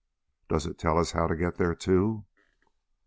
"Does 0.49 0.65
it 0.65 0.79
tell 0.79 0.97
us 0.97 1.11
how 1.11 1.27
to 1.27 1.35
get 1.35 1.57
there, 1.57 1.75
too?" 1.75 2.25